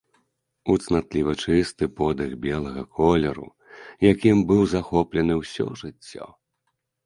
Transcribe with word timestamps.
У 0.73 0.77
цнатліва 0.85 1.33
чысты 1.47 1.89
подых 1.99 2.33
белага 2.47 2.83
колеру, 3.01 3.47
якім 4.11 4.37
быў 4.53 4.61
захоплены 4.75 5.33
ўсё 5.45 5.65
жыццё. 5.87 6.25